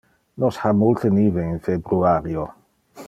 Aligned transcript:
Nos 0.43 0.57
ha 0.61 0.71
multe 0.79 1.11
nive 1.17 1.45
in 1.51 1.61
februario. 1.67 2.49